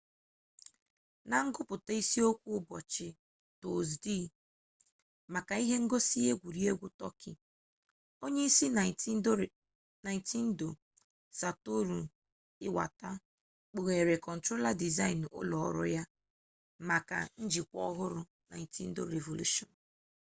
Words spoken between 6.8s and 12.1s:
tokyo onye isi nintendo satoru